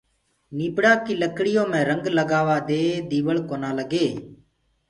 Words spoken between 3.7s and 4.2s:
لگي